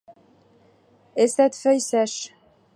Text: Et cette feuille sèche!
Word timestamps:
Et 1.15 1.27
cette 1.27 1.55
feuille 1.55 1.79
sèche! 1.79 2.33